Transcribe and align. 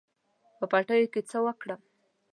په 0.57 0.65
پټیو 0.71 1.11
کې 1.13 1.21
څه 1.29 1.37
وکړم. 1.45 1.81